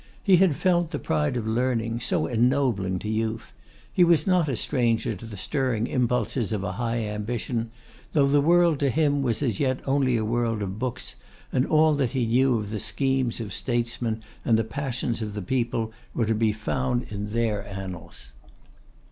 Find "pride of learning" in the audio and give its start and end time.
0.97-1.99